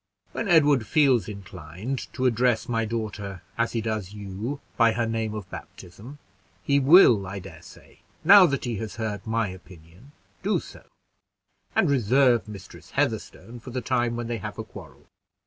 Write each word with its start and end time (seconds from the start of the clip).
When 0.31 0.47
Edward 0.47 0.87
feels 0.87 1.27
inclined 1.27 2.11
to 2.13 2.25
address 2.25 2.67
my 2.67 2.85
daughter 2.85 3.43
as 3.55 3.73
he 3.73 3.81
does 3.81 4.13
you, 4.13 4.59
by 4.75 4.93
her 4.93 5.05
name 5.05 5.35
of 5.35 5.47
baptism, 5.51 6.17
he 6.63 6.79
will, 6.79 7.27
I 7.27 7.37
dare 7.37 7.61
say, 7.61 7.99
now 8.23 8.47
that 8.47 8.65
he 8.65 8.77
has 8.77 8.95
heard 8.95 9.27
my 9.27 9.49
opinion, 9.49 10.13
do 10.41 10.59
so; 10.59 10.85
and 11.75 11.87
reserve 11.87 12.47
'Mistress 12.47 12.93
Heatherstone,' 12.97 13.59
for 13.59 13.69
the 13.69 13.81
time 13.81 14.15
when 14.15 14.25
they 14.25 14.39
have 14.39 14.57
a 14.57 14.63
quarrel." 14.63 15.05